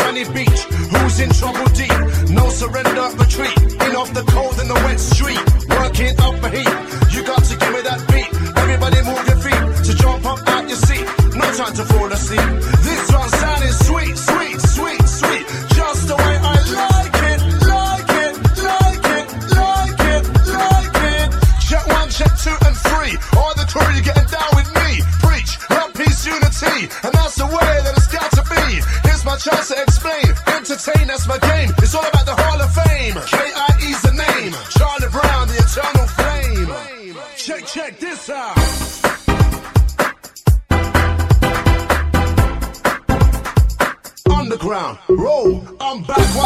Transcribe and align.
sunny 0.00 0.24
beach. 0.34 0.60
Who's 0.92 1.20
in 1.20 1.30
trouble 1.30 1.68
deep? 1.80 1.98
No 2.30 2.48
surrender, 2.48 3.06
retreat. 3.22 3.56
In 3.84 3.92
off 4.00 4.10
the 4.12 4.24
cold 4.34 4.56
and 4.60 4.68
the 4.72 4.78
wet 4.86 5.00
street. 5.00 5.42
Working 5.78 6.14
up 6.26 6.36
a 6.46 6.48
heat. 6.56 6.74
You 7.14 7.20
got 7.24 7.42
to 7.44 7.54
give 7.60 7.72
me 7.76 7.80
that 7.88 8.00
beat. 8.10 8.30
Everybody 8.62 8.98
move 9.08 9.24
your 9.30 9.40
feet 9.44 9.62
to 9.86 9.92
jump 10.02 10.24
up 10.26 10.40
out 10.48 10.68
your 10.68 10.80
seat. 10.88 11.04
No 11.40 11.46
time 11.60 11.74
to 11.80 11.84
fall 11.92 12.10
asleep. 12.12 12.48
This 12.86 13.02
one's 13.12 13.39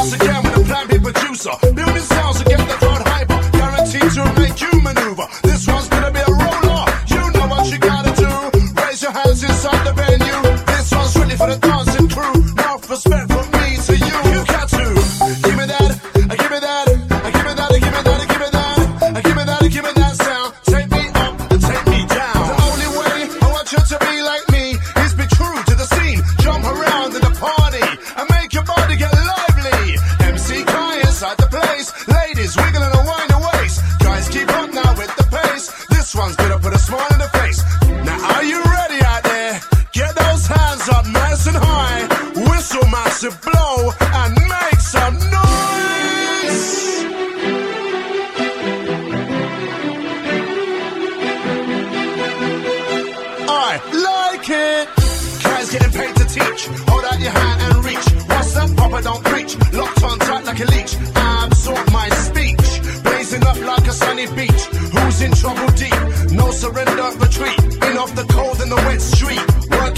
Once 0.05 0.17
again 0.17 0.43
with 0.43 0.59
a 0.59 0.65
plan 0.65 0.87
B 0.87 0.99
producer. 0.99 1.51
Building 1.63 2.03
sounds 2.03 2.37
to 2.37 2.45
get 2.45 2.59
the 2.59 2.77
crowd 2.77 3.09
hyper. 3.09 3.41
Guaranteed 3.57 4.11
to 4.13 4.25
make 4.39 4.61
you 4.61 4.69
maneuver. 4.83 5.27
This 5.43 5.67
one's 5.67 5.89
gonna 5.89 6.13
be 6.13 6.21
a 6.21 6.29
roller. 6.29 6.85
You 7.09 7.25
know 7.33 7.47
what 7.49 7.73
you 7.73 7.79
gotta 7.79 8.13
do. 8.13 8.29
Raise 8.85 9.01
your 9.01 9.13
hands 9.13 9.43
inside 9.43 9.81
the 9.87 9.95
venue. 9.95 10.43
This 10.67 10.93
one's 10.93 11.17
really 11.17 11.37
for 11.37 11.49
the 11.49 11.57
dancing 11.57 12.09
crew. 12.11 12.37
Now 12.53 12.77
for 12.77 12.97
spent 12.97 13.31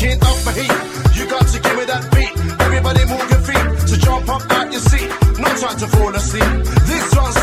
kicking 0.07 0.23
up 0.23 0.39
my 0.45 0.53
heat. 0.53 1.19
You 1.19 1.29
got 1.29 1.47
to 1.47 1.59
give 1.61 1.77
me 1.77 1.85
that 1.85 2.03
beat. 2.15 2.33
Everybody 2.61 3.03
move 3.07 3.27
your 3.31 3.43
feet 3.49 3.89
so 3.89 3.97
jump 3.97 4.29
up 4.29 4.43
out 4.51 4.71
your 4.73 4.81
seat. 4.81 5.09
No 5.39 5.49
time 5.61 5.79
to 5.79 5.87
fall 5.87 6.15
asleep. 6.15 6.51
This 6.87 7.15
one's 7.15 7.36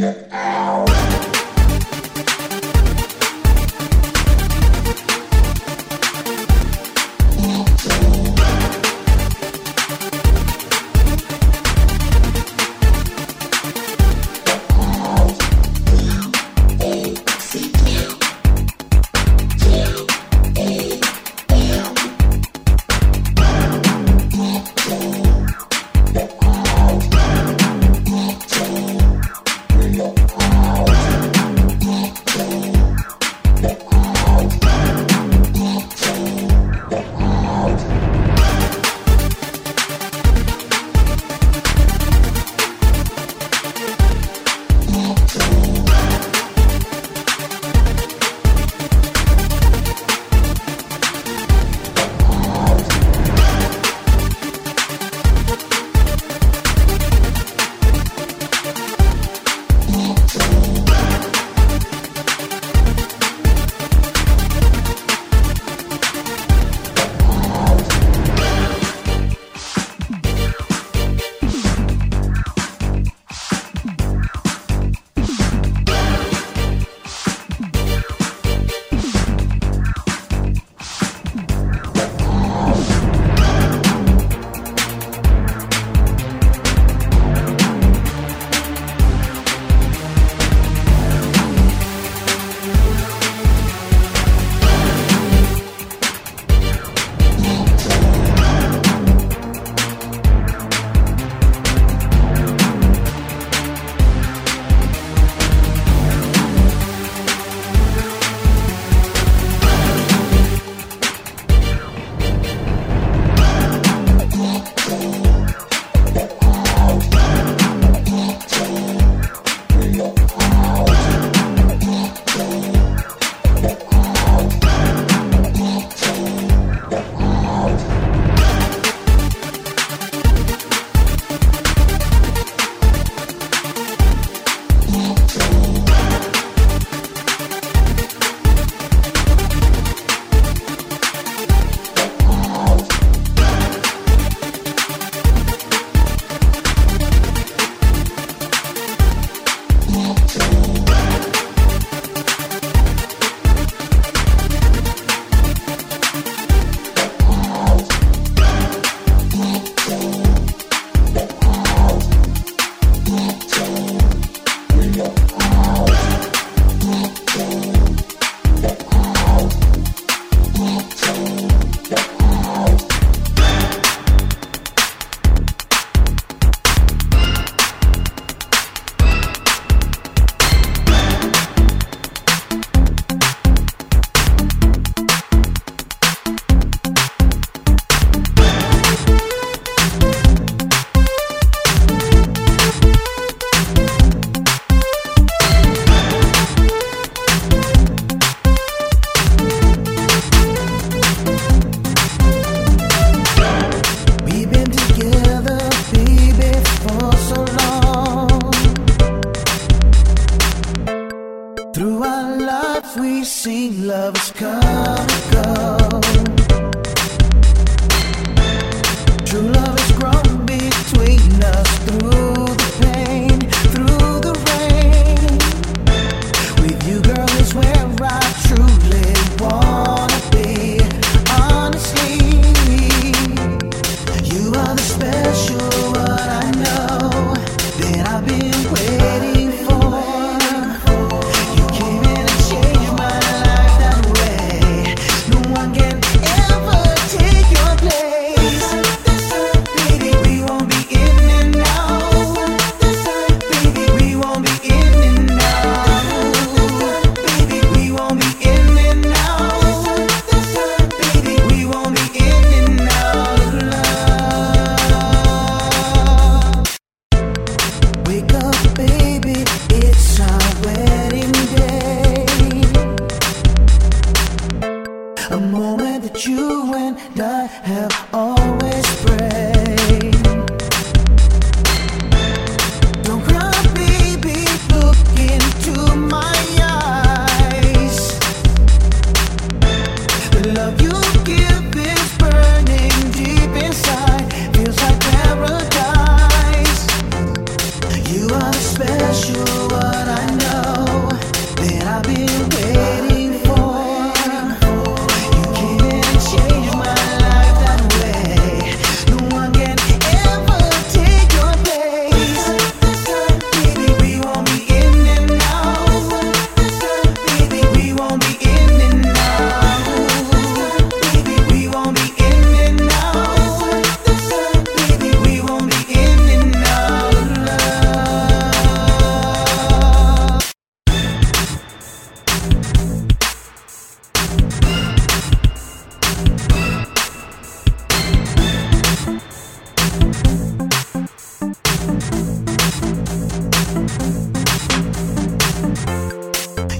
one 0.00 0.87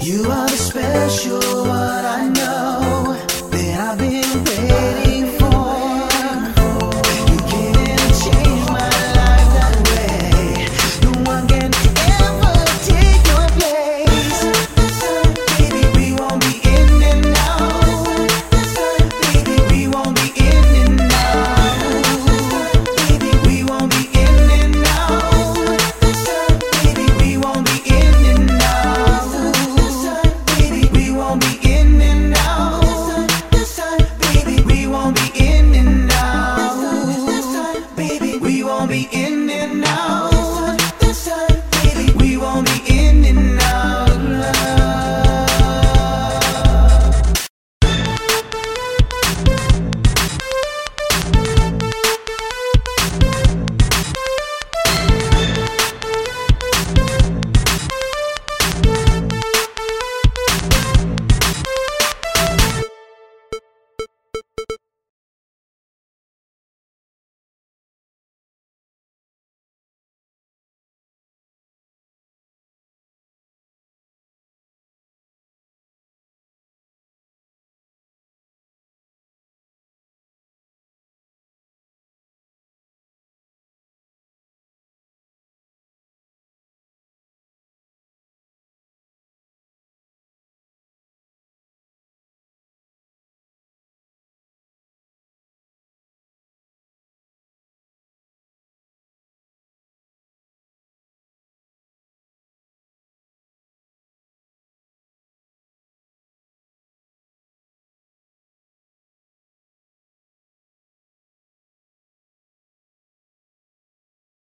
You 0.09 0.25
are 0.25 0.49
the 0.49 0.57
special 0.57 1.65
one 1.67 2.05
I 2.07 2.29
need. 2.29 2.38